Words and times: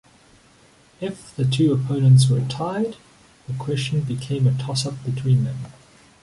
If 0.99 1.35
the 1.35 1.45
two 1.45 1.71
opponents 1.73 2.27
were 2.27 2.41
tied, 2.45 2.95
the 3.47 3.53
question 3.59 3.99
became 4.01 4.47
a 4.47 4.57
toss-up 4.57 4.95
between 5.05 5.43
them. 5.43 5.57